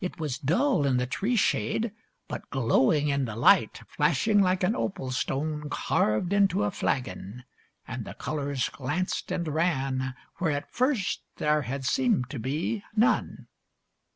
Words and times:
It 0.03 0.19
was 0.19 0.39
dull 0.39 0.87
in 0.87 0.97
the 0.97 1.05
tree 1.05 1.35
shade, 1.35 1.91
but 2.27 2.49
glowing 2.49 3.09
in 3.09 3.25
the 3.25 3.35
light; 3.35 3.83
Flashing 3.87 4.41
like 4.41 4.63
an 4.63 4.75
opal 4.75 5.11
stone, 5.11 5.69
Carved 5.69 6.33
into 6.33 6.63
a 6.63 6.71
flagon; 6.71 7.43
and 7.87 8.03
the 8.03 8.15
colours 8.15 8.67
glanced 8.69 9.31
and 9.31 9.47
ran, 9.47 10.15
Where 10.37 10.53
at 10.53 10.73
first 10.73 11.21
there 11.35 11.61
had 11.61 11.85
seemed 11.85 12.31
to 12.31 12.39
be 12.39 12.81
none. 12.95 13.45